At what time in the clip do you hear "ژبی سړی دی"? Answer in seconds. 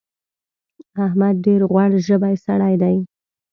2.07-2.97